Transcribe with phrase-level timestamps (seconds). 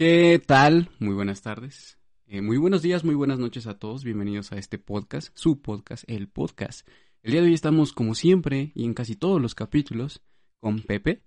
[0.00, 0.88] ¿Qué tal?
[0.98, 1.98] Muy buenas tardes.
[2.26, 4.02] Eh, muy buenos días, muy buenas noches a todos.
[4.02, 6.88] Bienvenidos a este podcast, su podcast, el podcast.
[7.20, 10.22] El día de hoy estamos, como siempre, y en casi todos los capítulos,
[10.58, 11.22] con Pepe.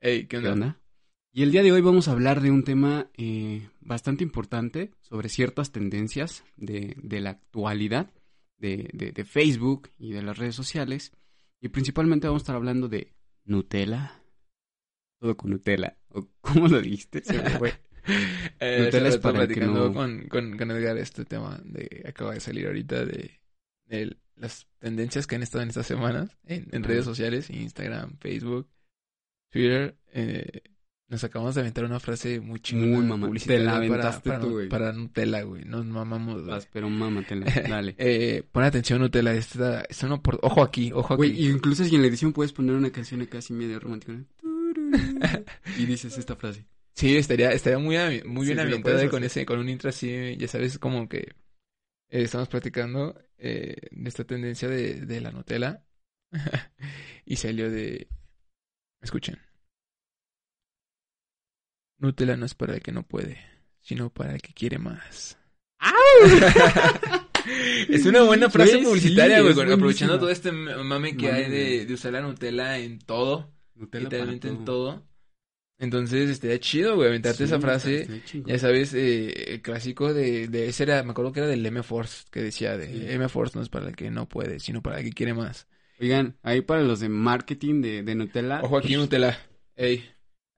[0.00, 0.80] Hey, ¿qué onda?
[1.30, 5.28] Y el día de hoy vamos a hablar de un tema eh, bastante importante sobre
[5.28, 8.12] ciertas tendencias de, de la actualidad
[8.58, 11.12] de, de, de Facebook y de las redes sociales.
[11.60, 13.14] Y principalmente vamos a estar hablando de
[13.44, 14.20] Nutella.
[15.20, 15.96] Todo con Nutella.
[16.08, 17.22] ¿O ¿Cómo lo dijiste?
[17.22, 17.72] Se me fue.
[18.60, 22.34] Eh, estaba para el que platicando no- con, con, con Edgar este tema de acaba
[22.34, 23.40] de salir ahorita de,
[23.86, 28.68] de las tendencias que han estado en estas semanas en, en redes sociales, Instagram, Facebook,
[29.50, 29.96] Twitter.
[30.12, 30.62] Eh,
[31.08, 32.96] nos acabamos de aventar una frase muy chingona.
[32.98, 33.30] Muy mamá.
[33.44, 34.68] Te la para- aventaste para, tú, güey.
[34.68, 35.64] Para Nutella, güey.
[35.64, 36.46] Nos mamamos.
[36.46, 37.46] Vas, pero mámatela.
[37.68, 37.96] Dale.
[37.98, 39.34] Eh, pon atención, Nutella.
[39.34, 40.38] Esta, esta no por...
[40.42, 41.18] Ojo aquí, ojo aquí.
[41.18, 44.12] Güey, incluso si en la edición puedes poner una canción acá así medio romántica.
[44.12, 44.24] ¿no?
[45.78, 46.64] Y dices esta frase.
[47.00, 50.46] Sí, estaría, estaría muy, muy bien sí, ambientada con ese, con un intro así, ya
[50.46, 51.34] sabes, como que
[52.10, 55.82] eh, estamos platicando eh, de esta tendencia de, de la Nutella.
[57.24, 58.06] y salió de...
[59.00, 59.38] Escuchen.
[61.96, 63.38] Nutella no es para el que no puede,
[63.80, 65.38] sino para el que quiere más.
[67.88, 71.86] es una buena frase sí, publicitaria, güey, aprovechando todo este mame que Mame, hay de,
[71.86, 75.09] de usar la Nutella en todo Nutella literalmente en todo.
[75.80, 78.22] Entonces, estaría chido, güey, aventarte Sí, esa frase.
[78.46, 82.24] Ya sabes, eh, el clásico de, de ese era, me acuerdo que era del M-Force,
[82.30, 83.04] que decía de Sí.
[83.08, 85.66] M-Force no es para el que no puede, sino para el que quiere más.
[85.98, 88.60] Oigan, ahí para los de marketing de, de Nutella.
[88.62, 89.38] Ojo aquí, Nutella.
[89.74, 90.04] Ey,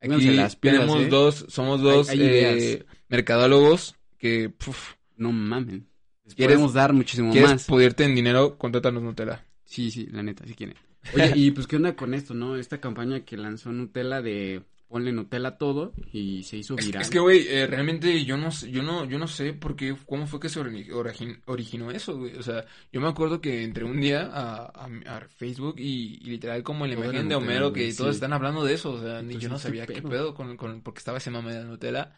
[0.01, 1.09] aquí las pilas, tenemos ¿eh?
[1.09, 5.87] dos, somos dos Hay- hay eh, mercadólogos que, puf, No mamen.
[6.25, 7.65] Les ¿Quieres- podemos dar muchísimo quieres más.
[7.67, 9.45] pudrirte en dinero, contrátanos Nutella.
[9.65, 10.77] Sí, sí, la neta, si quieren.
[11.15, 12.57] Oye, y pues, ¿qué onda con esto, no?
[12.57, 14.63] Esta campaña que lanzó Nutella de
[14.93, 17.03] ponle Nutella a todo y se hizo viral.
[17.03, 19.97] es que, güey, eh, realmente yo no, sé- yo no, yo no sé por qué,
[20.07, 22.37] cómo fue que se ori- origi- originó eso, güey.
[22.37, 26.31] O sea, yo me acuerdo que entré un día a, a- a Facebook y, y
[26.31, 28.17] literal como en la imagen de Homero que todos sí.
[28.19, 30.09] están hablando de eso, o sea, ni yo no ¿qué sabía qué pedo?
[30.11, 32.13] pedo con, con, porque estaba ese mame de la Nutella.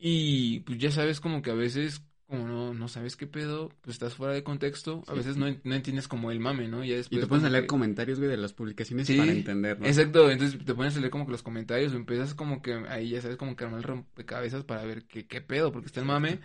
[0.00, 3.94] Y pues ya sabes como que a veces, como no, no sabes qué pedo, pues
[3.96, 6.84] estás fuera de contexto, a veces no, no entiendes como el mame, ¿no?
[6.84, 9.80] Ya Y te pones a leer que- comentarios, güey, de las publicaciones Sí, para entender,
[9.80, 9.86] ¿no?
[9.86, 13.10] Exacto, entonces te pones a leer como que los comentarios o empiezas como que ahí
[13.10, 16.06] ya sabes como que armar el rompecabezas para ver qué, qué pedo, porque está el
[16.06, 16.40] mame.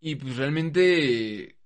[0.00, 1.56] Y pues realmente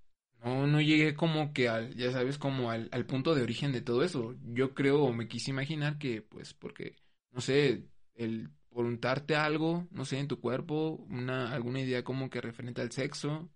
[0.44, 3.80] no, no llegué como que al, ya sabes, como al, al punto de origen de
[3.80, 4.34] todo eso.
[4.54, 6.96] Yo creo o me quise imaginar que pues porque,
[7.32, 7.84] no sé,
[8.14, 12.82] el por untarte algo, no sé, en tu cuerpo, una, alguna idea como que referente
[12.82, 13.48] al sexo,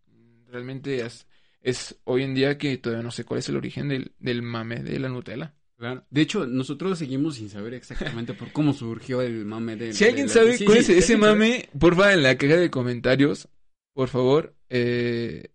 [0.46, 1.26] realmente es,
[1.60, 4.76] es hoy en día que todavía no sé cuál es el origen del, del mame
[4.82, 5.54] de la Nutella.
[5.76, 6.06] Claro.
[6.08, 9.92] De hecho, nosotros seguimos sin saber exactamente por cómo surgió el mame de...
[9.92, 11.34] Si de alguien sabe Sí, cuál es ese alguien sabe.
[11.34, 13.46] mame, porfa, en la caja de comentarios,
[13.92, 15.50] por favor, eh,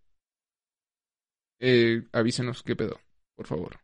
[1.59, 2.99] eh, avísenos qué pedo,
[3.35, 3.79] por favor.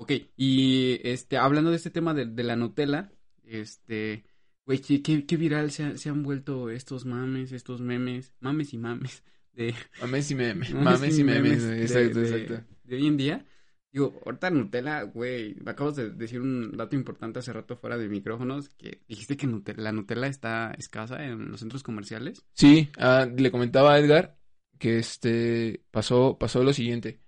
[0.00, 3.10] Ok, y este, hablando de este tema de, de la Nutella,
[3.42, 4.24] este,
[4.64, 8.72] güey, qué, qué, qué viral se, ha- se han vuelto estos mames, estos memes, mames
[8.74, 9.74] y mames de...
[10.00, 12.74] Mames y memes, mames mames y memes, de- exacto, de- exacto.
[12.84, 13.44] De hoy en día.
[13.90, 18.68] Digo, ahorita Nutella, güey, acabas de decir un dato importante hace rato fuera de micrófonos,
[18.68, 22.44] que dijiste que Nutella- la Nutella está escasa en los centros comerciales.
[22.52, 24.38] Sí, ah, le comentaba a Edgar
[24.78, 27.18] que este pasó, pasó lo siguiente.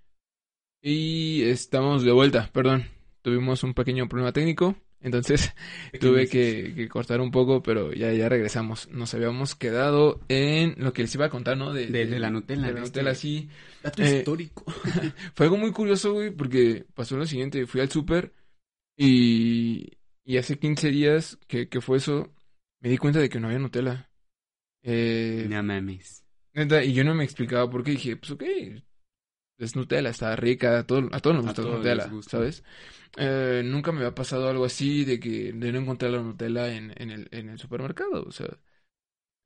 [0.82, 2.86] Y estamos de vuelta, perdón,
[3.22, 5.52] tuvimos un pequeño problema técnico, entonces
[6.00, 8.88] tuve que, que cortar un poco, pero ya, ya regresamos.
[8.90, 11.72] Nos habíamos quedado en lo que les iba a contar, ¿no?
[11.74, 13.48] De, De- de la Nutella, De la de este- Nutella, sí.
[13.82, 14.64] Dato Eh, histórico.
[15.34, 17.66] Fue algo muy curioso, güey, porque pasó lo siguiente.
[17.66, 18.32] Fui al súper
[18.96, 19.86] y,
[20.24, 22.32] y hace 15 días que, que fue eso,
[22.80, 24.10] me di cuenta de que no había Nutella.
[24.82, 26.24] Eh, No mames.
[26.54, 27.90] neta, y yo no me explicaba por qué.
[27.92, 28.44] Dije, pues ok,
[29.64, 32.20] es Nutella, está rica, a, todo, a todos nos gusta todos Nutella, gusta.
[32.26, 32.64] ¿sabes?
[33.16, 36.92] Eh, nunca me había pasado algo así de que de no encontrar la Nutella en,
[36.96, 38.48] en, el, en el supermercado, o sea...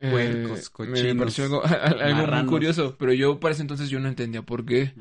[0.00, 1.62] eh, Puercos, me cochinos, pareció algo,
[2.00, 4.94] algo muy curioso, pero yo para ese entonces yo no entendía por qué.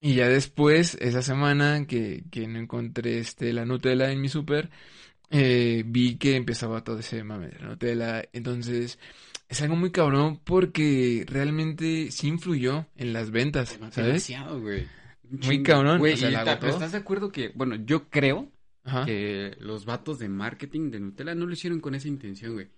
[0.00, 4.70] Y ya después, esa semana que, que no encontré este, la Nutella en mi súper,
[5.30, 8.24] eh, vi que empezaba todo ese mame de la Nutella.
[8.32, 8.98] Entonces,
[9.52, 13.94] es algo muy cabrón porque realmente sí influyó en las ventas, ¿sabes?
[13.96, 14.86] Demasiado, güey.
[15.28, 18.50] Muy cabrón, Güey, o sea, la ¿estás de acuerdo que, bueno, yo creo
[18.84, 19.04] Ajá.
[19.06, 22.66] que los vatos de marketing de Nutella no lo hicieron con esa intención, güey.
[22.66, 22.70] O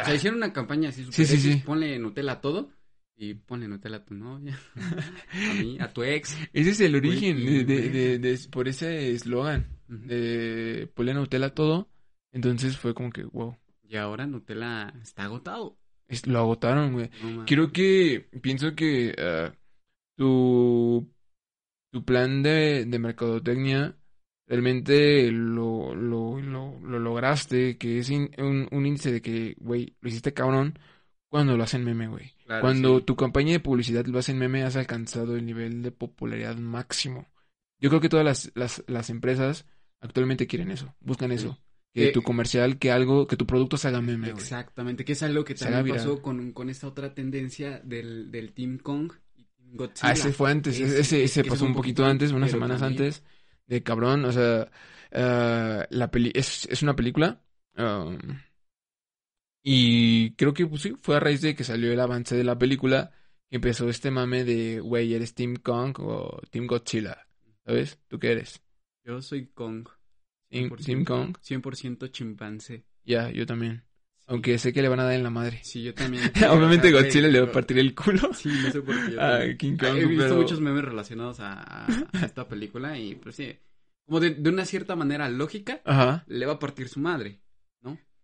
[0.00, 1.62] Ah, sea, hicieron una campaña así super Sí, sí, sí.
[1.64, 2.70] ponle Nutella a todo
[3.16, 6.36] y ponle Nutella a tu novia, a mí, a tu ex.
[6.52, 7.36] Ese es el origen
[7.66, 11.88] de, por ese eslogan de ponle Nutella a todo.
[12.32, 13.56] Entonces fue como que, wow.
[13.82, 15.78] Y ahora Nutella está agotado.
[16.08, 17.10] Es- lo agotaron, güey.
[17.22, 17.44] No.
[17.46, 19.52] Creo que, pienso que ah,
[20.16, 21.10] tu,
[21.92, 23.96] tu plan de, de mercadotecnia
[24.46, 29.96] realmente lo, lo, lo, lo lograste, que es in- un, un índice de que, güey,
[30.00, 30.78] lo hiciste cabrón
[31.30, 32.32] cuando lo hacen meme, güey.
[32.44, 33.04] Claro, Cuando sí.
[33.06, 37.26] tu campaña de publicidad lo hacen meme, has alcanzado el nivel de popularidad máximo.
[37.80, 39.66] Yo creo que todas las, las, las empresas
[40.00, 41.36] actualmente quieren eso, buscan Sí.
[41.36, 41.58] eso.
[41.94, 44.28] Que Eh, tu comercial, que algo, que tu producto se haga meme.
[44.28, 48.78] Exactamente, que es algo que también pasó con, con esta otra tendencia del, del Team
[48.78, 49.46] Kong y
[49.76, 50.08] Godzilla.
[50.08, 53.22] Ah, ese fue antes, Ese- ese, pasó un poquito poquito antes, unas semanas también- antes,
[53.68, 54.68] de cabrón, o sea,
[55.12, 57.40] ah, la peli es, es una película,
[57.78, 58.18] um,
[59.62, 62.58] y creo que pues sí, fue a raíz de que salió el avance de la
[62.58, 63.12] película
[63.48, 67.26] que empezó este mame de, güey, ¿eres Team Kong o Team Godzilla?
[67.64, 67.98] ¿Sabes?
[68.08, 68.62] ¿Tú qué eres?
[69.04, 69.86] Yo soy Kong.
[70.54, 71.36] Team, 100%, Team Kong.
[71.42, 72.84] 100% chimpancé.
[73.04, 73.82] Ya, yo también.
[73.84, 73.90] Sí.
[74.26, 75.60] Aunque sé que le van a dar en la madre.
[75.62, 76.24] Sí, yo también.
[76.50, 79.12] Obviamente Godzilla le va a partir el culo Sí, no sé por qué.
[79.12, 79.58] yo a también.
[79.58, 83.16] King Ah, Kong, He visto pero- muchos memes relacionados a, a- a esta película y
[83.16, 83.54] pues sí,
[84.06, 86.24] como de, de una cierta manera lógica, Ajá.
[86.26, 87.40] le va a partir su madre.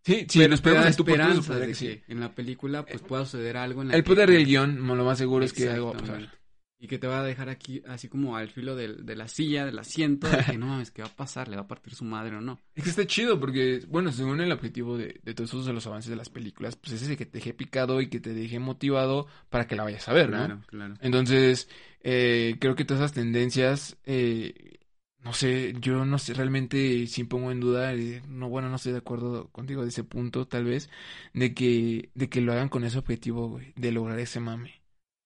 [0.02, 2.00] Sí, sí, Pero nos da suponer de que sí.
[2.08, 5.18] en la película pues pueda suceder algo en la El poder del guion, lo más
[5.18, 6.39] seguro es que algo va a pasar.
[6.82, 9.66] Y que te va a dejar aquí así como al filo del- de, la silla,
[9.66, 11.48] del asiento, de que no mames, ¿qué va a pasar?
[11.48, 12.58] ¿Le va a partir su madre o no?
[12.74, 15.86] Es que está chido porque, bueno, según el objetivo de, de todos esos de los
[15.86, 18.58] avances de las películas, pues es ese que te deje picado y que te deje
[18.58, 20.36] motivado para que la vayas a ver, ¿no?
[20.38, 20.94] Claro, claro.
[21.02, 21.68] Entonces,
[22.02, 24.78] eh, creo que todas esas tendencias, eh,
[25.22, 28.92] no sé, yo no sé, realmente sí pongo en duda, eh, no, bueno, no estoy
[28.92, 30.88] de acuerdo contigo de ese punto, tal vez,
[31.34, 34.79] de que, de que lo hagan con ese objetivo, güey, de lograr ese mame,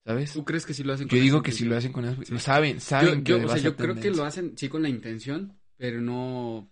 [0.05, 0.31] ¿sabes?
[0.31, 1.69] ¿Tú crees que sí lo hacen Yo esa digo que si intención?
[1.69, 2.33] lo hacen con eso, Sí.
[2.33, 4.81] lo saben, saben yo, que yo, o sea, yo creo que lo hacen sí con
[4.83, 6.71] la intención, pero no,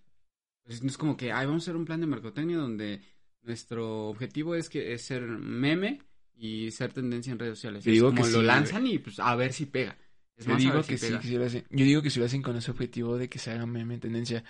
[0.64, 3.02] pues no es como que, ay, vamos a hacer un plan de mercadotecnia donde
[3.44, 6.02] nuestro objetivo es que es ser meme
[6.36, 7.86] y ser tendencia en redes sociales.
[7.86, 9.98] Yo Es digo como que lo sí, lanzan y pues a ver si pega.
[10.38, 11.66] Es Yo más, digo que si sí, que sí lo hacen.
[11.70, 14.00] Yo digo que sí lo hacen con ese objetivo de que se haga meme en
[14.02, 14.44] tendencia.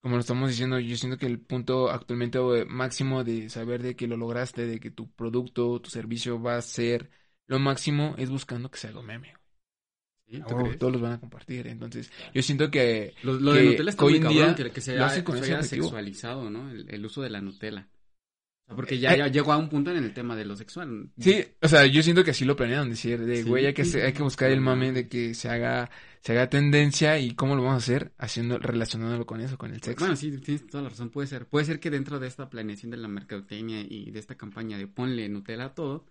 [0.00, 3.96] Como lo estamos diciendo, yo siento que el punto actualmente eh, máximo de saber de
[3.96, 7.10] que lo lograste, de que tu producto, tu servicio va a ser
[7.46, 9.34] lo máximo, es buscando que se haga meme.
[10.26, 10.40] ¿Sí?
[10.48, 10.78] ¿Tú crees?
[10.78, 11.66] todos los van a compartir.
[11.66, 14.70] Entonces, yo siento que Lo, lo de que Nutella está hoy muy cabrón, día que,
[14.70, 14.92] que se
[15.58, 15.84] objetivo.
[15.84, 16.70] sexualizado, ¿no?
[16.70, 17.88] El, el uso de la Nutella.
[18.66, 21.10] Sea, porque ya, Eh, ya llegó a un punto en el tema de lo sexual.
[21.18, 23.48] Sí, o sea, yo siento que así lo planearon decir, de Sí.
[23.48, 25.90] güey, hay que, se- hay que buscar el mame de que se haga,
[26.22, 29.82] se haga tendencia y cómo lo vamos a hacer, haciendo, relacionándolo con eso, con el
[29.82, 30.02] sexo.
[30.06, 31.10] Bueno, sí, tienes toda la razón.
[31.10, 31.46] Puede ser.
[31.46, 34.86] Puede ser que dentro de esta planeación de la mercadotecnia y de esta campaña de
[34.86, 36.06] ponle Nutella a todo,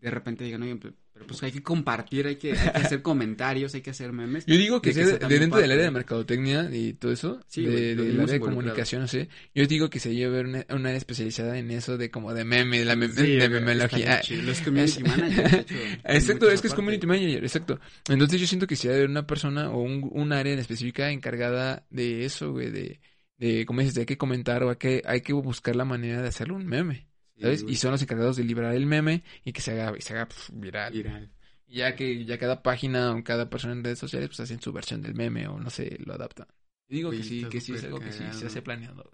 [0.00, 3.74] de repente digan, oye, pero, pues hay que compartir, hay que, hay que hacer comentarios,
[3.74, 4.44] hay que hacer memes.
[4.46, 7.64] Yo digo que, que sea de, dentro del área de mercadotecnia y todo eso, Sí,
[7.64, 10.98] de, del área de comunicación, no sé, yo digo que se lleve una, una área
[10.98, 14.20] especializada en eso de como de meme, de la meme, Sí, de memelogía.
[14.42, 15.74] Los community managers, hecho,
[16.04, 17.80] Exacto, es que es community manager, exacto.
[18.08, 21.86] Entonces yo siento que si hay una persona o un, un área en específica encargada
[21.90, 23.00] de eso, güey, de,
[23.36, 26.22] de, como dices, de hay que comentar o hay que, hay que buscar la manera
[26.22, 29.72] de hacerle un meme, Y son los encargados de liberar el meme y que se
[29.72, 30.92] haga, y se haga pf, viral.
[30.92, 31.30] Viral.
[31.66, 34.72] Y ya que ya cada página o cada persona en redes sociales pues hacen su
[34.72, 36.46] versión del meme o no sé, lo adaptan.
[36.88, 39.10] Digo Oye, que sí, que sí es algo que sí se hace planeando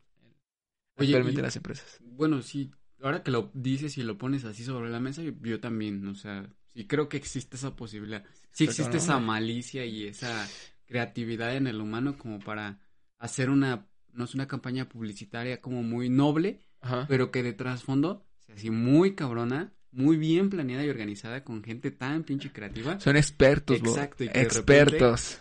[0.96, 2.00] Oye, actualmente y- las empresas.
[2.00, 2.70] Bueno, sí,
[3.00, 6.14] ahora que lo dices y lo pones así sobre la mesa, yo, yo también, o
[6.14, 8.24] sea, sí creo que existe esa posibilidad.
[8.50, 10.48] Sí existe esa malicia y esa
[10.86, 12.80] creatividad en el humano como para
[13.18, 17.06] hacer una, no es una campaña publicitaria como muy noble, Ajá.
[17.08, 22.22] pero que de trasfondo así muy cabrona, muy bien planeada y organizada con gente tan
[22.24, 23.76] pinche creativa, Son expertos.
[23.78, 25.40] Exacto, y que de expertos.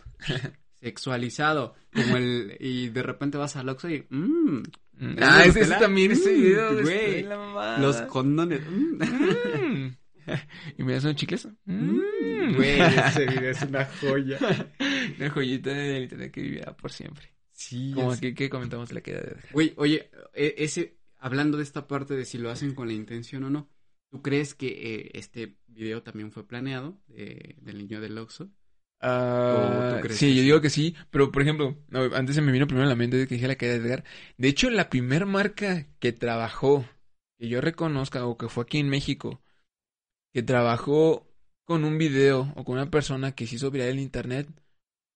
[0.80, 4.62] sexualizado, como el, y de repente vas al Oxxo y, mmm,
[5.00, 5.14] Mm.
[5.14, 7.22] ¿Tenemos Ah, ese, también, ese Mm, video, güey.
[7.22, 8.98] La los condones, mm.
[8.98, 9.98] Mm.
[10.80, 11.48] ¿Y me das un chicles?
[11.66, 12.56] Mm.
[12.56, 14.40] Güey, ese video es una joya.
[15.20, 17.28] Una joyita del internet que vivirá por siempre.
[17.52, 21.88] Sí, Como aquí que comentamos la queda de Güey, oye, e- ese, hablando de esta
[21.88, 23.70] parte de si lo hacen con la intención o no,
[24.10, 24.68] ¿tú crees que
[25.08, 28.52] eh, este video también fue planeado de- del niño del Oxxo?
[29.00, 32.36] Ah, ¿O tú crees sí, que yo digo que sí, pero por ejemplo, no, antes
[32.36, 34.04] se me vino primero a la mente de que dije la caída de Edgar.
[34.38, 36.86] De hecho, la primer marca que trabajó,
[37.38, 39.42] que yo reconozca, o que fue aquí en México,
[40.34, 41.28] que trabajó
[41.66, 44.50] con un video o con una persona que se hizo viral en internet,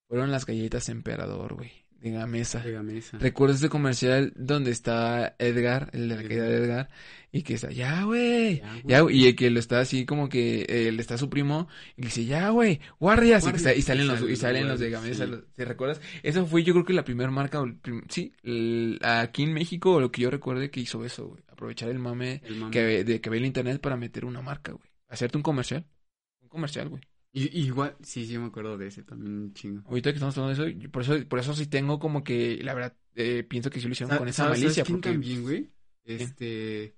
[0.07, 1.80] fueron las galletas Emperador, güey.
[2.01, 2.59] De Gamesa.
[2.59, 3.17] De Gamesa.
[3.19, 6.89] Recuerdo este comercial donde está Edgar, el de la caída de Edgar,
[7.31, 8.83] y que está, ya, güey, Ya, güey.
[8.87, 11.67] ya, güey", y el que lo está así como que, eh, le está su primo,
[11.95, 15.31] y le dice, ya, güey, guardias, y, salen los, y salen los de Gamesa, sí.
[15.31, 16.01] los- ¿te recuerdas?
[16.23, 20.11] Esa fue yo creo que la primera marca, prim- sí, el- aquí en México, lo
[20.11, 22.71] que yo recuerde que hizo eso, güey, aprovechar el mame El mame.
[22.71, 25.85] que, de que ve el internet para meter una marca, güey, hacerte un comercial,
[26.41, 27.03] un comercial, güey.
[27.33, 29.83] Y, igual, sí, sí me acuerdo de ese también, chingo.
[29.87, 32.73] Ahorita que estamos hablando de eso, por eso, por eso sí tengo como que, la
[32.73, 35.09] verdad, eh, pienso que sí lo hicieron con esa ¿Sabes- malicia, quién porque...
[35.11, 35.69] también, güey?
[36.03, 36.95] Este,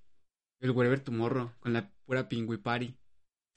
[0.60, 2.96] el Wherever Tomorrow, con la pura Pingüi Party.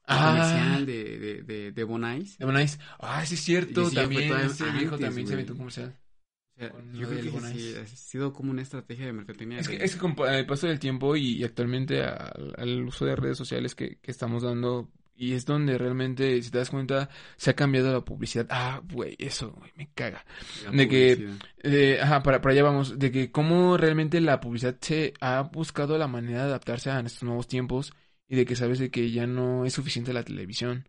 [0.09, 0.28] Ah.
[0.30, 2.38] comercial de, de, de, de Bonais.
[2.38, 2.78] De Bonais.
[3.00, 5.99] Ah, sí es cierto, sí, también, ese viejo antes, también se metió un comercial.
[6.54, 9.59] O sea, Con yo creo que sí, ha sido como una estrategia de mercadotecnia.
[9.59, 12.85] Es que, es que con pa- el paso del tiempo y, y actualmente al, al
[12.85, 16.70] uso de redes sociales que, que estamos dando, y es donde realmente, si te das
[16.70, 18.46] cuenta, se ha cambiado la publicidad.
[18.50, 20.25] Ah, güey, eso, güey, me caga.
[20.64, 21.28] la de que-.
[21.62, 25.96] Eh, ajá, para, para allá vamos, de que cómo realmente la publicidad se ha buscado
[25.99, 27.92] la manera de adaptarse a estos nuevos tiempos
[28.28, 30.88] y de que sabes de que ya no es suficiente la televisión.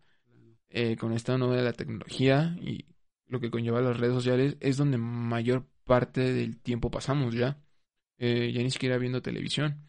[0.70, 2.84] Eh, con esta nueva de la tecnología y
[3.26, 7.58] lo que conlleva las redes sociales es donde mayor parte del tiempo pasamos ya.
[8.18, 9.88] Eh, ya ni siquiera viendo televisión.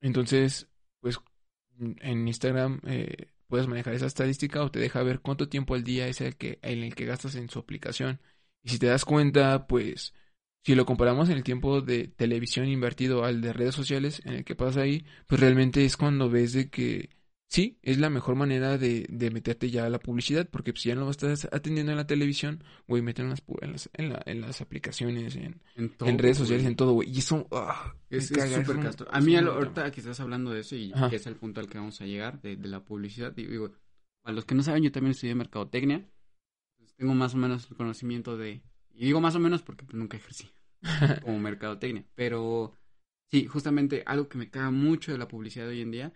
[0.00, 0.68] Entonces,
[1.00, 1.18] pues
[1.78, 6.08] en Instagram eh, puedes manejar esa estadística o te deja ver cuánto tiempo al día
[6.08, 8.20] es el que, en el que gastas en su aplicación.
[8.62, 10.14] Y si te das cuenta, pues
[10.64, 14.44] si lo comparamos en el tiempo de televisión invertido al de redes sociales en el
[14.44, 17.10] que pasa ahí, pues realmente es cuando ves de que
[17.50, 20.94] sí, es la mejor manera de, de meterte ya a la publicidad, porque si ya
[20.94, 24.22] no lo estás atendiendo en la televisión, güey, mete en las, en las, en la-
[24.24, 27.10] en las aplicaciones, en, En, todo, en redes sociales, en todo, güey.
[27.10, 29.08] Y eso, ah, Es súper castro.
[29.10, 31.10] A mí, al- ahorita que estás hablando de eso y Ajá.
[31.10, 33.72] que es el punto al que vamos a llegar, de, de la publicidad, digo, digo,
[34.22, 36.08] para los que no saben, yo también estudié mercadotecnia.
[36.78, 38.62] Entonces, tengo más o menos el conocimiento de...
[38.94, 40.50] Y digo más o menos porque pues, nunca ejercí
[41.22, 42.04] como mercadotecnia.
[42.14, 42.74] Pero
[43.30, 46.12] sí, justamente algo que me caga mucho de la publicidad hoy en día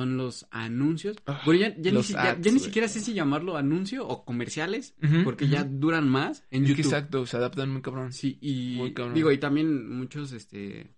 [0.00, 1.16] son los anuncios.
[1.26, 3.56] Ah, Bueno, ya, ya ni, los si- ya- ads, ya ni siquiera sé si llamarlo
[3.58, 6.92] anuncio o comerciales, porque ya duran más en Es que YouTube.
[6.94, 8.10] exacto, se adaptan muy cabrón.
[8.12, 9.14] Sí, y Muy cabrón.
[9.14, 10.94] digo, y también muchos este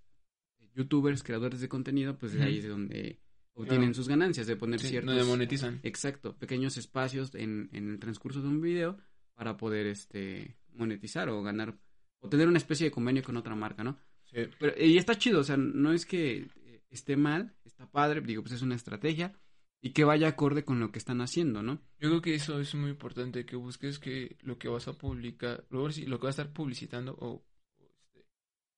[0.75, 2.47] youtubers, creadores de contenido, pues de Ujú.
[2.47, 3.19] ahí es donde
[3.55, 5.81] obtienen sus ganancias, de poner Sí, ciertos donde monetizan.
[5.83, 8.97] exacto, pequeños espacios en, en el transcurso de un video
[9.35, 11.77] para poder este monetizar o ganar
[12.21, 13.99] o tener una especie de convenio con otra marca, ¿no?
[14.25, 14.39] Sí.
[14.59, 16.47] Pero, y está chido, o sea, no es que
[16.93, 19.35] esté mal, está padre, digo, pues es una estrategia
[19.81, 21.81] y que vaya acorde con lo que están haciendo, ¿no?
[21.99, 25.65] Yo creo que eso es muy importante, que busques que lo que vas a publicar,
[25.71, 27.45] lo que vas a estar publicitando o,
[27.81, 28.25] este,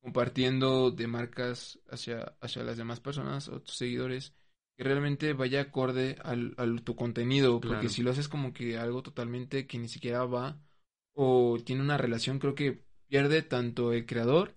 [0.00, 4.34] compartiendo de marcas hacia, hacia las demás personas o tus seguidores,
[4.76, 9.02] que realmente vaya acorde al, al tu contenido, porque si lo haces como que algo
[9.02, 10.58] totalmente que ni siquiera va
[11.12, 14.56] o tiene una relación, creo que pierde tanto el creador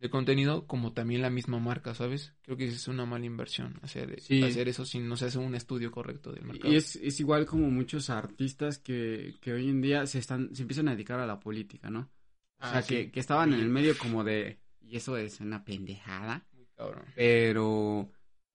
[0.00, 2.34] de contenido como también la misma marca, ¿sabes?
[2.42, 4.42] Creo que es una mala inversión hacer, Sí.
[4.42, 6.72] hacer eso si no se hace un estudio correcto del mercado.
[6.72, 10.62] Y es, es igual como muchos artistas que, que hoy en día se están se
[10.62, 12.00] empiezan a dedicar a la política, ¿no?
[12.00, 12.10] O
[12.60, 12.94] Ah, sea, sí.
[12.94, 14.60] que, que estaban en el medio como de...
[14.80, 16.46] Y eso es una pendejada.
[16.52, 17.04] Muy cabrón.
[17.14, 18.10] Pero...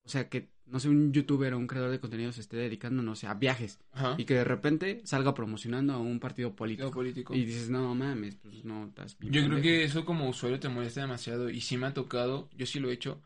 [0.05, 3.03] O sea, que, no sé, un youtuber o un creador de contenido se esté dedicando,
[3.03, 3.79] no sé, a viajes.
[3.91, 4.15] Ajá.
[4.17, 6.91] Y que de repente salga promocionando a un partido político.
[6.91, 7.35] político.
[7.35, 9.63] Y dices, no mames, pues no, estás bien Yo creo pendejo".
[9.63, 12.89] que eso como usuario te molesta demasiado y sí me ha tocado, yo sí lo
[12.89, 13.21] he hecho,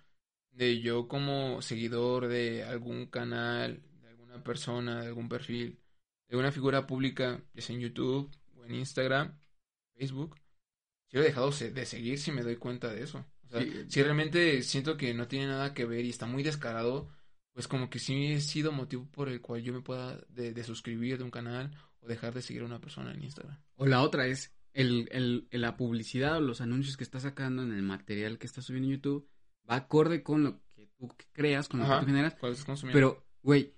[0.51, 5.77] de yo como seguidor de algún canal, de alguna persona, de algún perfil,
[6.27, 9.37] de alguna figura pública, ya sea en YouTube o en Instagram,
[9.95, 10.35] Facebook,
[11.07, 13.23] sí lo he dejado de seguir si me doy cuenta de eso.
[13.45, 13.71] O sea, Sí.
[13.87, 17.09] si realmente siento que no tiene nada que ver y está muy descarado,
[17.57, 20.63] pues como que sí he sido motivo por el cual yo me pueda de, de
[20.63, 21.71] suscribir de un canal
[22.01, 23.57] o dejar de seguir a una persona en Instagram.
[23.77, 27.71] O la otra es el, el, la publicidad o los anuncios que está sacando en
[27.73, 29.27] el material que está subiendo en YouTube
[29.67, 31.95] va acorde con lo que tú creas, con lo Ajá.
[31.95, 32.35] que tú generas.
[32.35, 32.83] ¿Cuál estás?
[32.93, 33.73] Pero, güey,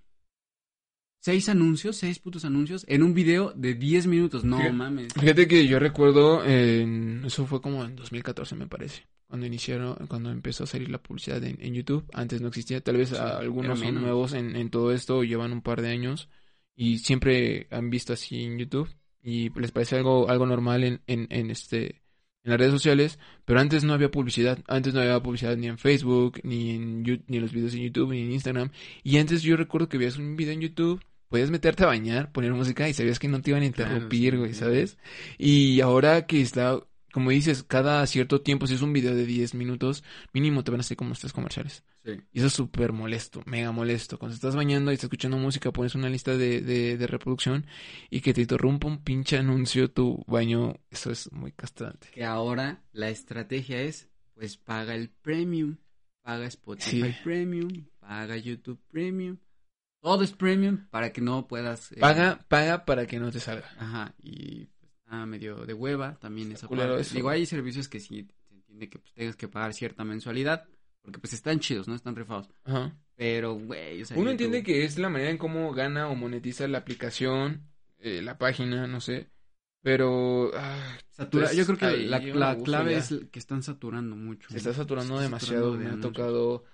[1.22, 4.44] seis anuncios, seis putos anuncios en un video de 10 minutos.
[4.44, 5.12] No Fíjate- mames.
[5.14, 10.30] Fíjate que yo recuerdo, en- eso fue como en 2014 me parece, cuando iniciaron, cuando
[10.30, 12.04] empezó a salir la publicidad en, en YouTube.
[12.12, 15.62] Antes no existía, tal vez Sí, algunos son nuevos en, en todo esto, llevan un
[15.62, 16.28] par de años
[16.74, 18.88] y siempre han visto así en YouTube
[19.22, 22.02] y les parece algo, algo normal en, en, en este
[22.42, 25.76] en las redes sociales, pero antes no había publicidad, antes no había publicidad ni en
[25.76, 28.70] Facebook, ni en ni en los videos en YouTube, ni en Instagram,
[29.02, 32.52] y antes yo recuerdo que veías un video en YouTube, podías meterte a bañar, poner
[32.52, 34.52] música y sabías que no te iban a interrumpir, güey.
[34.52, 34.98] ¿sabes?
[35.38, 36.80] Y ahora que está
[37.12, 40.02] como dices, cada cierto tiempo, si es un video de 10 minutos,
[40.32, 41.84] mínimo te van a hacer como tres comerciales.
[42.04, 42.12] Sí.
[42.32, 44.18] Y eso es súper molesto, mega molesto.
[44.18, 47.66] Cuando estás bañando y estás escuchando música, pones una lista de, de, de reproducción
[48.08, 52.08] y que te interrumpa un pinche anuncio tu baño, eso es muy castrante.
[52.12, 55.76] Que ahora la estrategia es, pues paga el premium,
[56.22, 57.16] paga Spotify Sí.
[57.22, 59.36] Premium, paga YouTube Premium.
[60.02, 61.92] Todo es premium para que no puedas...
[61.92, 63.68] eh, Paga, paga para que no te salga.
[63.78, 64.70] Ajá, y
[65.10, 67.00] está medio de hueva también esa parte.
[67.00, 67.14] eso.
[67.14, 70.66] Digo, hay servicios que sí se entiende que pues, tengas que pagar cierta mensualidad,
[71.02, 71.94] porque pues están chidos, ¿no?
[71.94, 72.48] Están rifados.
[72.64, 72.96] Ajá.
[73.16, 76.66] Pero, güey, o sea, Uno entiende que es la manera en cómo gana o monetiza
[76.68, 77.66] la aplicación,
[77.98, 79.28] eh, la página, no sé.
[79.82, 82.98] Pero ah, Satura- pues, Yo creo que la, la clave ya.
[82.98, 84.48] es que están saturando mucho.
[84.50, 85.64] se está saturando Se está demasiado.
[85.72, 86.64] saturando de me ha tocado.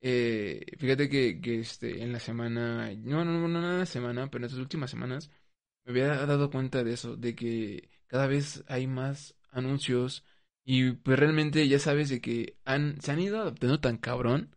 [0.00, 2.90] eh, fíjate que, que este, en la semana.
[2.96, 5.30] No, no, no, no en la semana, pero en estas últimas semanas.
[5.84, 10.24] Me había dado cuenta de eso, de que cada vez hay más anuncios.
[10.64, 14.56] Y pues realmente ya sabes de que han, se han ido adaptando tan cabrón.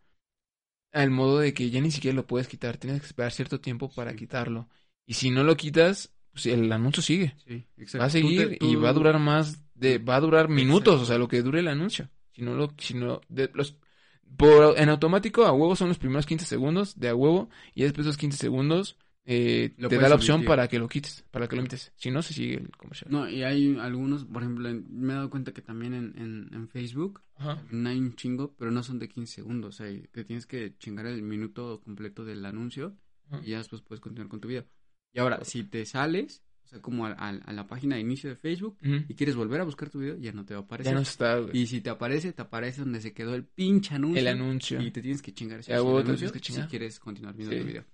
[0.92, 2.78] Al modo de que ya ni siquiera lo puedes quitar.
[2.78, 4.16] Tienes que esperar cierto tiempo para Sí.
[4.16, 4.68] quitarlo.
[5.06, 7.36] Y si no lo quitas, pues el anuncio sigue.
[7.46, 7.66] Sí.
[7.98, 10.94] Va a Tú te- seguir y va a durar más de, va a durar minutos,
[10.94, 11.02] Exacto.
[11.02, 12.08] o sea, lo que dure el anuncio.
[12.32, 13.76] Si no lo, si no, de los,
[14.36, 18.04] por, en automático a huevo son los primeros 15 segundos de a huevo y después
[18.06, 18.96] de esos 15 segundos
[19.30, 21.92] eh, te da la opción para que lo quites, para que lo emites.
[21.96, 23.10] Si no, se sigue el comercial.
[23.12, 26.48] No, y hay algunos, por ejemplo, en- me he dado cuenta que también en, en,
[26.54, 27.62] en Facebook Ajá.
[27.70, 29.74] hay un chingo, pero no son de 15 segundos.
[29.80, 32.96] O sea, que tienes que chingar el minuto completo del anuncio
[33.30, 33.42] Ajá.
[33.44, 34.64] y ya después puedes continuar con tu video.
[35.12, 38.30] Y ahora, si te sales, o sea, como a, a- a la página de inicio
[38.30, 40.92] de Facebook y quieres volver a buscar tu video, ya no te va a aparecer.
[40.92, 41.50] Ya no está, güey.
[41.58, 44.20] Y si te aparece, te aparece donde se quedó el pinche anuncio.
[44.20, 44.80] el anuncio.
[44.80, 46.64] Y te tienes que chingar ese te anuncio tienes que chingar.
[46.64, 47.60] si quieres continuar viendo Sí.
[47.60, 47.84] tu video.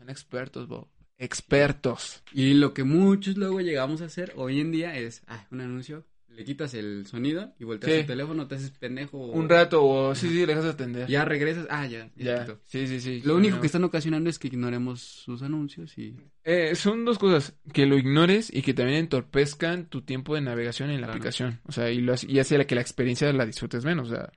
[0.00, 0.88] Son expertos, Bob.
[1.18, 2.22] Expertos.
[2.32, 6.06] Y lo que muchos luego llegamos a hacer hoy en día es, ah, un anuncio,
[6.28, 7.98] le quitas el sonido y volteas Sí.
[8.00, 9.18] el teléfono, te haces pendejo.
[9.26, 11.06] Un rato o sí, sí, le dejas atender.
[11.06, 12.10] Ya regresas, ah, ya.
[12.16, 12.46] ya.
[12.64, 13.20] Sí, sí, sí.
[13.26, 13.60] Lo único No.
[13.60, 16.16] que están ocasionando es que ignoremos sus anuncios y...
[16.44, 20.88] Eh, son dos cosas, que lo ignores y que también entorpezcan tu tiempo de navegación
[20.88, 21.12] en la Claro.
[21.18, 21.60] aplicación.
[21.64, 24.08] O sea, y, lo, y hace que la experiencia la disfrutes menos.
[24.10, 24.32] O sea,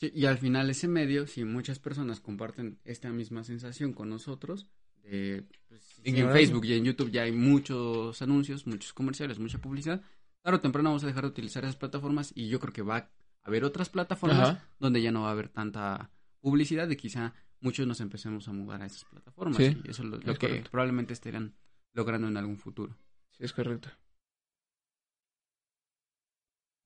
[0.00, 4.68] Sí, y al final ese medio, si muchas personas comparten esta misma sensación con nosotros,
[5.10, 6.30] de, pues, en.
[6.32, 10.02] Facebook y en YouTube ya hay muchos anuncios, muchos comerciales, mucha publicidad,
[10.42, 12.96] tarde o temprano vamos a dejar de utilizar esas plataformas y yo creo que va
[12.96, 13.10] a
[13.42, 14.68] haber otras plataformas Ajá.
[14.78, 16.10] donde ya no va a haber tanta
[16.40, 20.08] publicidad y quizá muchos nos empecemos a mudar a esas plataformas Sí, y eso es
[20.08, 20.70] lo, lo es que correcto.
[20.70, 21.54] probablemente estarán
[21.94, 22.96] logrando en algún futuro.
[23.32, 23.88] sí, es correcto.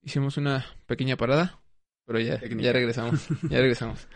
[0.04, 1.62] Hicimos una pequeña parada,
[2.06, 3.28] pero ya, ya regresamos.
[3.48, 4.08] Ya regresamos.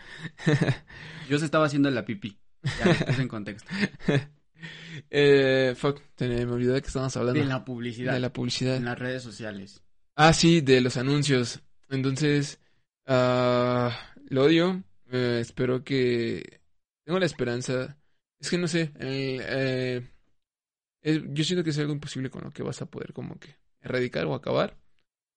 [1.29, 3.69] Yo se estaba haciendo la pipí, ya puse en contexto.
[5.09, 7.39] eh, fuck, me olvidé de que estábamos hablando.
[7.39, 8.75] De la publicidad De la publicidad.
[8.75, 9.81] en las redes sociales.
[10.15, 11.61] Ah, sí, de los anuncios.
[11.89, 12.59] Entonces,
[13.05, 13.97] ah,
[14.29, 14.83] lo odio.
[15.11, 16.61] Eh, espero que...
[17.05, 17.97] Tengo la esperanza.
[18.39, 18.91] Es que no sé.
[18.99, 23.39] el, eh, yo siento que es algo imposible con lo que vas a poder como
[23.39, 24.77] que erradicar o acabar.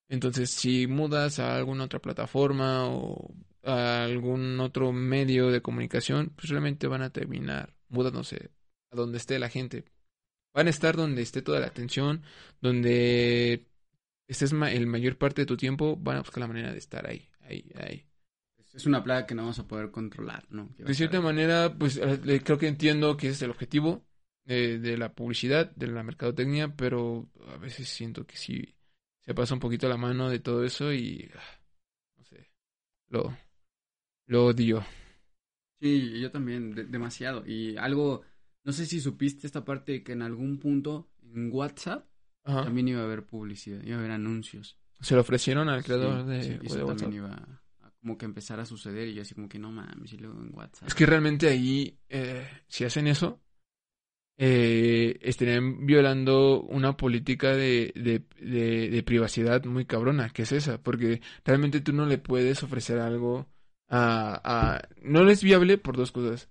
[0.08, 3.32] Entonces, si mudas a alguna otra plataforma o
[3.64, 8.50] a algún otro medio de comunicación, pues realmente van a terminar mudándose
[8.90, 9.84] a donde esté la gente.
[10.54, 12.24] Van a estar donde esté toda la atención,
[12.60, 13.66] donde
[14.28, 17.06] estés ma- el mayor parte de tu tiempo, van a buscar la manera de estar
[17.06, 18.06] ahí, ahí, ahí.
[18.72, 20.68] Es una plaga que no vamos a poder controlar, ¿no?
[20.78, 24.04] De cierta estar manera, pues eh, eh, creo que entiendo que es el objetivo
[24.44, 28.74] de, de la publicidad, de la mercadotecnia, pero a veces siento que sí
[29.20, 31.60] se pasa un poquito la mano de todo eso y ah,
[32.18, 32.50] no sé,
[33.08, 33.36] lo,
[34.30, 34.84] lo odio.
[35.80, 37.42] Sí, yo también, de- demasiado.
[37.46, 38.22] Y algo,
[38.64, 42.06] no sé si supiste esta parte que en algún punto en WhatsApp
[42.44, 42.64] Ajá.
[42.64, 44.78] también iba a haber publicidad, iba a haber anuncios.
[45.00, 46.98] Se lo ofrecieron al creador Sí, de, sí, eso WhatsApp.
[46.98, 49.72] también iba a, a como que empezar a suceder y yo así como que no
[49.72, 50.88] mames, y luego en WhatsApp.
[50.88, 53.40] Es que realmente ahí, eh, si hacen eso,
[54.38, 60.82] eh, estarían violando una política de, de, de, de privacidad muy cabrona, que es esa,
[60.82, 63.46] porque realmente tú no le puedes ofrecer algo
[63.90, 64.88] a...
[65.02, 66.48] no es viable por dos cosas.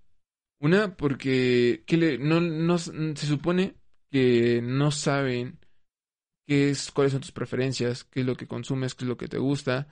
[0.61, 3.75] Una, porque que le, no, no, se supone
[4.11, 5.59] que no saben
[6.45, 9.29] qué es, cuáles son tus preferencias, qué es lo que consumes, qué es lo que
[9.29, 9.87] te gusta,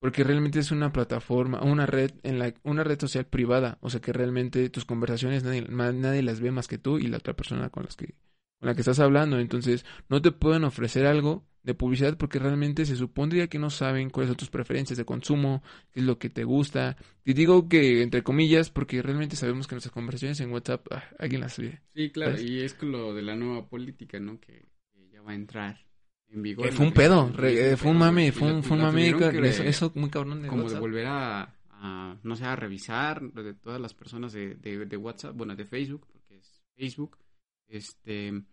[0.00, 4.00] porque realmente es una plataforma, una red en la una red social privada, o sea
[4.00, 7.70] que realmente tus conversaciones nadie, nadie las ve más que tú y la otra persona
[7.70, 8.14] con las que
[8.60, 12.84] con la que estás hablando, entonces no te pueden ofrecer algo de publicidad porque realmente
[12.84, 16.28] se supondría que no saben cuáles son tus preferencias de consumo, qué es lo que
[16.28, 16.96] te gusta.
[17.24, 21.40] Y digo que entre comillas porque realmente sabemos que nuestras conversaciones en WhatsApp ah, alguien
[21.40, 21.80] las ve.
[21.94, 22.50] Sí, claro, ¿Sabes?
[22.50, 24.38] y es con lo de la nueva política, ¿no?
[24.38, 25.80] Que, que ya va a entrar
[26.28, 26.70] en vigor.
[26.72, 27.32] fue un pedo,
[27.76, 29.14] fue un mame, fue un, fue un mame,
[29.66, 31.54] eso, muy cabrón de Como de volver a,
[32.22, 36.06] no sé, a revisar de todas las personas de, de, de WhatsApp, bueno, de Facebook,
[36.12, 37.16] porque es Facebook,
[37.68, 38.44] este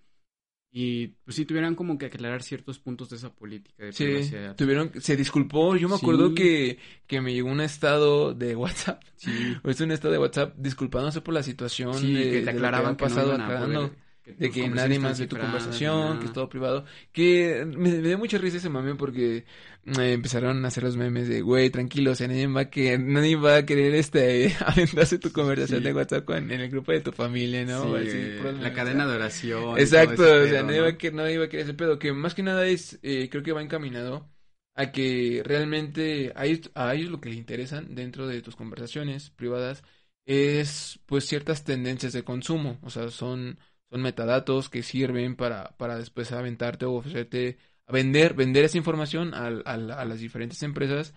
[0.73, 4.91] y pues sí tuvieran como que aclarar ciertos puntos de esa política de sí, tuvieron
[5.01, 5.75] se disculpó.
[5.75, 9.03] Yo me acuerdo que, que me llegó un estado de WhatsApp.
[9.17, 9.57] Sí.
[9.63, 12.95] o es un estado de WhatsApp disculpándose por la situación sí, de, que te aclaraban
[12.95, 13.91] que pasado aclarando
[14.25, 16.85] de que nadie más ve tu conversación, que es todo privado.
[17.11, 19.45] Que me, dio mucha risa ese mame porque
[19.85, 22.99] eh, empezaron a hacer los memes de, güey, tranquilo, o sea, nadie va a querer,
[22.99, 27.11] nadie va a querer este, aventarse tu conversación de WhatsApp en el grupo de tu
[27.11, 27.97] familia, ¿no?
[27.97, 29.79] la cadena de oración.
[29.79, 32.35] Exacto, o sea, nadie, va a querer, nadie va a querer ese pedo, que más
[32.35, 34.29] que nada es, eh, creo que va encaminado
[34.75, 39.29] a que realmente a ellos, a ellos lo que les interesan dentro de tus conversaciones
[39.31, 39.83] privadas
[40.25, 43.59] es pues ciertas tendencias de consumo, o sea, son
[43.91, 49.33] son metadatos que sirven para, para después aventarte o ofrecerte, a vender, vender esa información
[49.33, 51.13] a, a, las diferentes empresas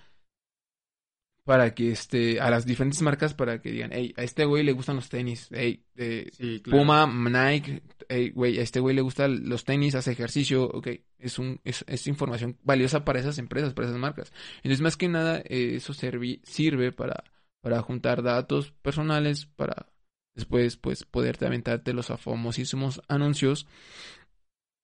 [1.45, 4.73] para que este, a las diferentes marcas para que digan, hey, a este güey le
[4.73, 6.31] gustan los tenis, hey, eh,
[6.69, 11.39] Puma, Nike, hey, güey, a este güey le gustan los tenis, hace ejercicio, ok, es
[11.39, 14.33] un, es, es información valiosa para esas empresas, para esas marcas.
[14.57, 17.23] Entonces, más que nada, eh, eso sirve para,
[17.61, 19.93] para juntar datos personales, para
[20.35, 23.66] después pues poderte aventarte los famosísimos anuncios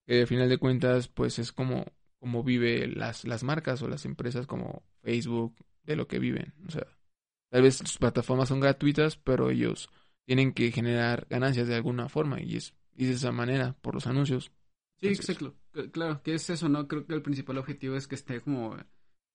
[0.07, 1.87] que al final de cuentas pues es como
[2.19, 6.55] como vive las las marcas o las empresas como Facebook de lo que viven.
[6.67, 6.87] O sea
[7.51, 9.91] tal vez sus plataformas son gratuitas pero ellos
[10.27, 14.07] tienen que generar ganancias de alguna forma y es y de esa manera por los
[14.07, 14.53] anuncios.
[14.99, 15.57] Sí exacto.
[15.93, 18.77] Claro que es eso no creo que el principal objetivo es que esté como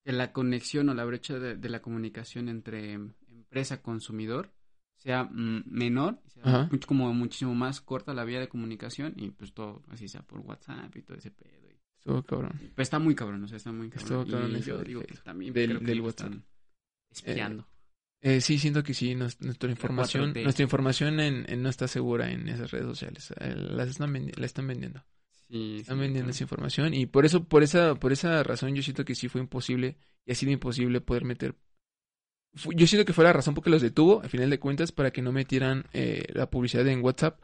[0.04, 4.52] la conexión o la brecha de, de la comunicación entre empresa consumidor
[5.06, 9.84] sea mm, menor, sea como muchísimo más corta la vía de comunicación y pues todo
[9.88, 11.68] así sea por WhatsApp y todo ese pedo.
[11.70, 12.52] Y, Estuvo cabrón.
[12.74, 14.02] pues está muy cabrón, o sea, está muy cabrón.
[14.02, 14.56] Estuvo cabrón.
[14.56, 16.32] Y yo digo que también del, del WhatsApp.
[17.08, 17.68] espiando.
[18.20, 22.48] Eh, eh, sí, siento que sí, nuestra información, nuestra información en, no está segura en
[22.48, 23.32] esas redes sociales.
[23.38, 25.04] Eh, las están la están vendiendo.
[25.48, 29.04] Sí, están vendiendo esa información y por eso, por esa, por esa razón yo siento
[29.04, 31.54] que sí fue imposible y ha sido imposible poder meter
[32.74, 35.10] yo siento que fue la razón por que los detuvo, al final de cuentas, para
[35.10, 37.40] que no metieran eh, la publicidad en WhatsApp,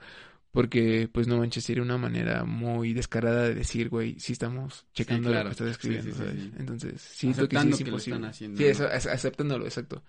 [0.51, 5.33] porque, pues, no manches, sería una manera muy descarada de decir, güey, sí estamos checando
[5.33, 6.15] lo que estás escribiendo,
[6.59, 8.33] Entonces, siento que sí es imposible.
[8.33, 8.47] sí,
[8.83, 10.03] aceptándolo, exacto.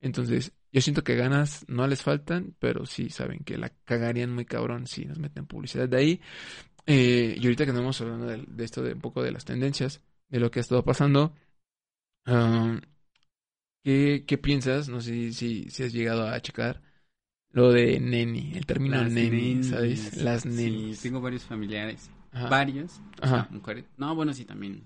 [0.00, 4.44] Entonces, yo siento que ganas no les faltan, pero sí saben que la cagarían muy
[4.44, 6.20] cabrón si nos meten publicidad de ahí.
[6.86, 10.40] Eh, y ahorita que estamos hablando de, esto, de un poco de las tendencias, de
[10.40, 11.34] lo que ha estado pasando,
[12.26, 12.80] um,
[13.88, 14.90] ¿Qué, qué piensas?
[14.90, 16.82] No sé si, si has llegado a checar
[17.52, 20.14] lo de neni, el término neni, ¿sabes?
[20.18, 20.98] Las nenis.
[20.98, 22.10] Sí, tengo varios familiares.
[22.50, 23.00] Varios.
[23.22, 23.48] Ajá.
[23.50, 23.86] mujeres.
[23.96, 24.84] No, bueno, sí, también.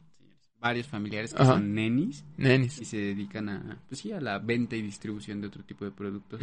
[0.61, 2.25] Varios familiares que son nenis.
[2.37, 2.81] Nenis.
[2.81, 5.91] Y se dedican a, pues sí, a la venta y distribución de otro tipo de
[5.91, 6.41] productos.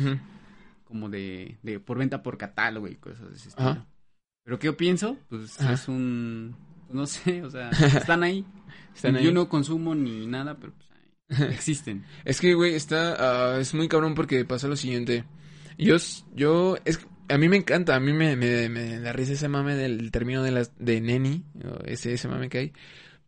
[0.84, 3.86] Como de, de, por venta por catálogo y cosas de ese estilo.
[4.44, 5.18] Pero ¿qué yo pienso?
[5.30, 6.58] Pues es un,
[6.92, 8.46] no sé, o sea, están ahí.
[8.94, 10.89] Están yo no consumo ni nada, pero pues
[11.52, 12.06] Existen.
[12.26, 13.54] es que, güey, está.
[13.56, 15.24] Ah, es muy cabrón porque pasa lo siguiente.
[15.78, 15.96] Yo.
[16.36, 19.76] yo es, a mí me encanta, a mí me, me, me da risa ese mame
[19.76, 21.44] del término de, las, de neni,
[21.86, 22.74] ese, ese mame que hay.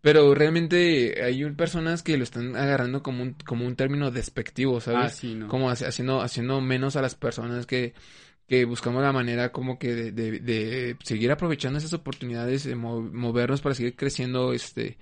[0.01, 5.21] Pero realmente hay personas que lo están agarrando como un, como un término despectivo, ¿sabes?
[5.23, 7.93] Ah, como haciendo, haciendo menos a las personas que,
[8.47, 13.61] que buscamos la manera como que de, de, de seguir aprovechando esas oportunidades, de movernos
[13.61, 14.97] para seguir creciendo este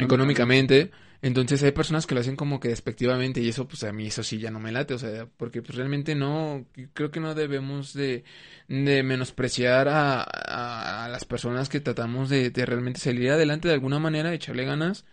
[0.00, 0.90] económicamente
[1.22, 4.24] entonces hay personas que lo hacen como que despectivamente y eso pues a mí eso
[4.24, 7.94] sí ya no me late, o sea, porque pues realmente no, creo que no debemos
[7.94, 8.24] de,
[8.66, 14.00] de menospreciar a, a, las personas que tratamos de, de, realmente salir adelante de alguna
[14.00, 15.04] manera, echarle ganas.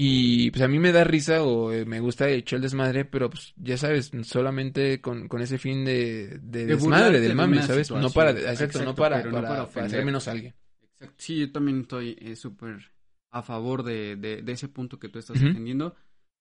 [0.00, 3.28] Y pues a mí me da risa o eh, me gusta echar el desmadre, pero
[3.28, 7.90] pues ya sabes, solamente con, con ese fin de, de, desmadre, del mame, ¿sabes?
[7.90, 10.54] No para, exacto, no para, para, hacer menos a alguien.
[10.92, 11.16] Exacto.
[11.18, 12.92] Sí, yo también estoy eh, súper
[13.30, 15.94] a favor de, de, ese punto que tú estás defendiendo.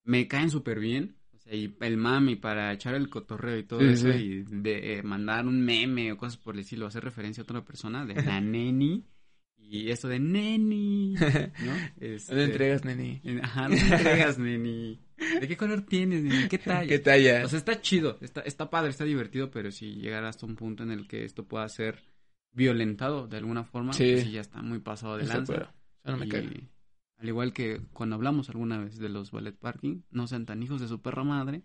[0.04, 1.18] Me caen súper bien.
[1.34, 5.04] O sea, y el mami para echar el cotorreo y todo eso, y de eh,
[5.04, 8.42] mandar un meme o cosas por el estilo, hacer referencia a otra persona, de la
[8.42, 9.06] neni.
[9.60, 11.14] Y esto de neni,
[11.66, 11.74] ¿no?
[12.00, 13.22] Este, ¿Dónde entregas, neni?
[13.42, 15.00] Ajá, ¿dónde entregas, neni?
[15.18, 16.48] ¿De qué color tienes, neni?
[16.48, 16.88] ¿Qué talla?
[16.88, 17.46] ¿Qué talla?
[17.46, 20.84] O sea, está chido, está, está padre, está divertido, pero si llegara hasta un punto
[20.84, 22.02] en el que esto pueda ser
[22.54, 25.74] violentado de alguna forma, sí, pues ya está muy pasado de lanza.
[26.06, 26.70] no me cae.
[27.18, 30.80] Al igual que cuando hablamos alguna vez de los ballet parking, no sean tan hijos
[30.82, 31.64] de su perra madre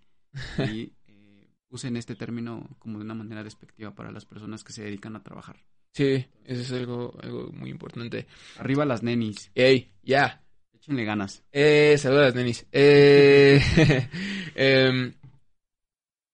[0.66, 4.82] y eh, usen este término como de una manera despectiva para las personas que se
[4.84, 5.62] dedican a trabajar.
[5.92, 8.26] Sí, eso es algo, algo muy importante.
[8.58, 9.50] Arriba las nenis.
[9.54, 10.42] Ey, ya.
[10.72, 11.44] Échenle ganas.
[11.52, 12.66] Eh, saludos a las nenis.
[12.72, 13.60] Eh,
[14.54, 15.12] em,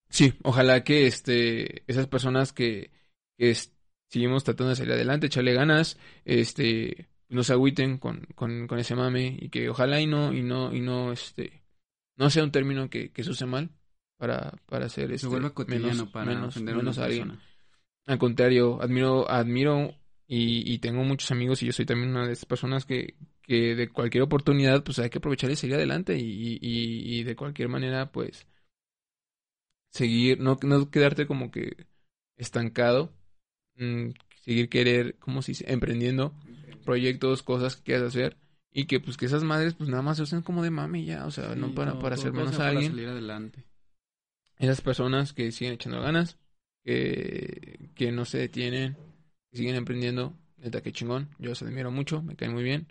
[0.08, 2.90] sí, ojalá que este, esas personas que,
[3.36, 3.72] que es-
[4.08, 8.94] seguimos tratando de salir adelante, echarle ganas, este, no se agüiten con, con, con ese
[8.94, 11.62] mame y que ojalá y no, y no, y no, este,
[12.16, 13.70] no sea un término que, que se use mal
[14.16, 17.06] para, para hacer Se este, vuelve cotidiano menos, para menos, ofender a menos una a
[17.06, 17.28] alguien.
[17.28, 17.48] persona.
[18.06, 19.94] Al contrario, admiro, admiro
[20.26, 23.74] y, y tengo muchos amigos y yo soy también una de esas personas que, que
[23.74, 26.58] de cualquier oportunidad pues hay que aprovechar y seguir adelante y, y,
[27.20, 28.46] y- de cualquier manera pues
[29.90, 31.86] seguir, no, no quedarte como que
[32.36, 33.12] estancado,
[33.76, 34.10] mm,
[34.44, 36.34] seguir querer, como si emprendiendo
[36.88, 38.38] proyectos, cosas que quieras hacer
[38.72, 41.26] y que pues que esas madres pues nada más se usen como de mami ya,
[41.26, 43.66] o sea, no para, para hacer menos a para alguien salir adelante.
[44.56, 46.38] esas personas que siguen echando ganas,
[46.82, 48.96] que, que no se detienen,
[49.50, 52.86] que siguen emprendiendo, neta que chingón, yo los admiro mucho, me caen muy bien.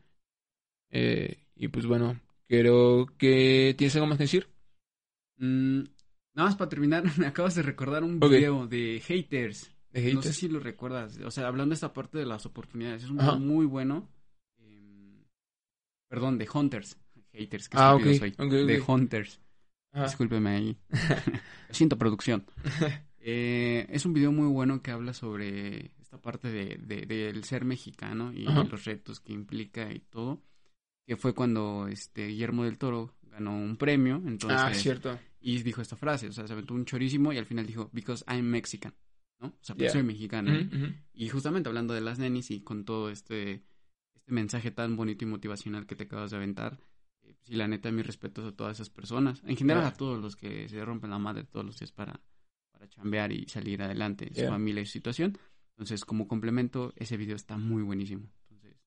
[0.91, 4.47] Eh, y pues bueno, creo que tienes algo más que decir.
[5.37, 5.79] Mm,
[6.35, 9.71] nada más para terminar, me acabas de recordar un video de haters.
[10.13, 11.17] No sé si lo recuerdas.
[11.25, 13.03] O sea, hablando de esta parte de las oportunidades.
[13.03, 14.07] Es un video muy bueno.
[14.59, 15.23] Em,
[16.09, 16.97] perdón, de Hunters.
[17.33, 18.65] Haters, que Ah, estúpido ok, soy.
[18.65, 18.81] De.
[18.87, 19.41] Hunters.
[19.91, 20.05] Ajá.
[20.05, 20.77] Discúlpeme ahí.
[21.69, 22.45] Lo siento, producción.
[23.29, 27.65] Eh, es un video muy bueno que habla sobre esta parte de, de- del ser
[27.65, 28.63] mexicano y Ajá.
[28.63, 30.41] los retos que implica y todo.
[31.05, 34.21] Que fue cuando este Guillermo del Toro ganó un premio.
[34.25, 35.19] Entonces, ah, cierto.
[35.41, 38.23] y dijo esta frase, o sea, se aventó un chorísimo y al final dijo, because
[38.29, 38.93] I'm Mexican,
[39.39, 39.47] ¿no?
[39.47, 39.91] O sea, porque Yeah.
[39.93, 40.03] soy
[40.71, 40.93] ujú.
[41.13, 43.63] Y justamente hablando de las nenis y con todo este,
[44.15, 46.79] este mensaje tan bonito y motivacional que te acabas de aventar,
[47.23, 49.41] eh, sí, la neta, mis respetos a todas esas personas.
[49.45, 49.89] En general Yeah.
[49.89, 52.19] a todos los que se rompen la madre todos los días para,
[52.71, 55.37] para chambear y salir adelante su familia y su situación.
[55.75, 58.31] Entonces, como complemento, ese video está muy buenísimo.
[58.49, 58.79] Entonces,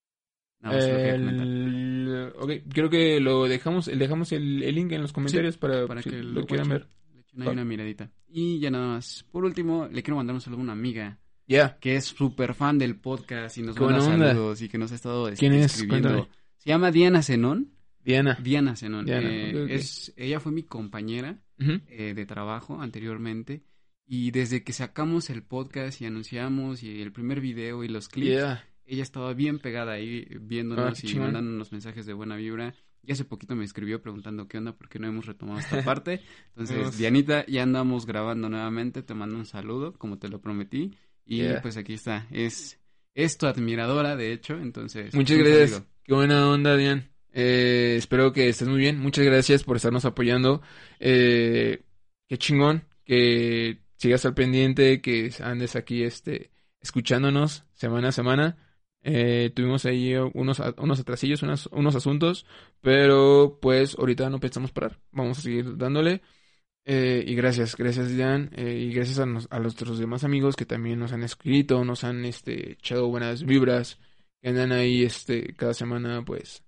[0.60, 0.96] nada más lo.
[0.98, 6.02] El- ok, creo que lo dejamos, dejamos el, el link en los comentarios para, para
[6.02, 6.88] si que lo, lo quieran ver.
[7.38, 8.10] Ahí una miradita.
[8.28, 9.24] Y ya nada más.
[9.30, 11.78] Por último, le quiero mandar un saludo a una amiga Ya.
[11.80, 15.28] que es súper fan del podcast y nos manda saludos y que nos ha estado
[15.28, 15.74] este, ¿Quién es?
[15.74, 16.08] escribiendo.
[16.10, 16.34] Cuéntame.
[16.58, 17.72] Se llama Diana Zenón.
[18.04, 18.38] Diana.
[18.42, 19.04] Diana Zenón.
[19.06, 19.66] Diana, Eh.
[19.74, 23.62] Es, ella fue mi compañera eh, de trabajo anteriormente.
[24.06, 28.30] Y desde que sacamos el podcast y anunciamos y el primer video y los clips,
[28.30, 28.64] Yeah.
[28.86, 31.26] ella estaba bien pegada ahí Ah, viéndonos qué y chingón.
[31.26, 32.74] mandándonos mensajes de buena vibra.
[33.02, 36.20] Y hace poquito me escribió preguntando qué onda, por qué no hemos retomado esta parte.
[36.56, 36.98] Entonces.
[36.98, 39.02] Dianita, ya andamos grabando nuevamente.
[39.02, 40.96] Te mando un saludo, como te lo prometí.
[41.24, 41.62] Y Yeah.
[41.62, 42.26] pues aquí está.
[42.30, 42.78] Es,
[43.14, 44.54] es tu admiradora, de hecho.
[44.58, 45.70] Entonces, Muchas gracias.
[45.70, 45.86] saludo.
[46.04, 47.08] Qué buena onda, Dian.
[47.32, 48.98] Eh, espero que estés muy bien.
[48.98, 50.60] Muchas gracias por estarnos apoyando.
[50.98, 51.82] Eh,
[52.28, 58.56] qué chingón que sigas al pendiente, que andes aquí este, escuchándonos semana a semana.
[59.02, 62.46] Eh, tuvimos ahí unos, unos atrasillos, unos, unos asuntos,
[62.80, 64.98] pero pues ahorita no pensamos parar.
[65.12, 66.22] Vamos a seguir dándole.
[66.84, 70.64] Eh, y gracias, gracias Dian, eh, y gracias a, nos- a nuestros demás amigos que
[70.66, 73.98] también nos han escrito, nos han este, echado buenas vibras,
[74.42, 76.64] que andan ahí este, cada semana pues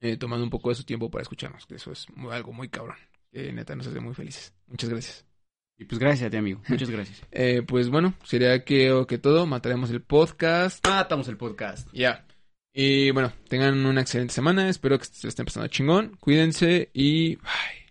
[0.00, 2.96] eh, tomando un poco de su tiempo para escucharnos, que eso es algo muy cabrón,
[3.32, 4.54] neta nos hace muy felices.
[4.66, 5.33] Muchas gracias.
[5.76, 6.60] Y pues gracias a ti, amigo.
[6.68, 7.22] Muchas gracias.
[7.32, 10.86] Eh, pues bueno, sería que, o que todo, mataremos el podcast.
[10.86, 11.88] Matamos el podcast.
[11.92, 12.24] Ya.
[12.72, 17.83] Y bueno, tengan una excelente semana, espero que se estén pasando chingón, cuídense y bye.